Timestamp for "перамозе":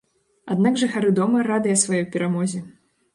2.17-2.63